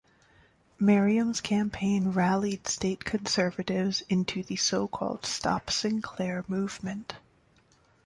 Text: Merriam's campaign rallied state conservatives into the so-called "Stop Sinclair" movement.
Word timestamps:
Merriam's 0.79 1.41
campaign 1.41 2.09
rallied 2.09 2.67
state 2.67 3.05
conservatives 3.05 4.01
into 4.09 4.41
the 4.41 4.55
so-called 4.55 5.27
"Stop 5.27 5.69
Sinclair" 5.69 6.43
movement. 6.47 7.17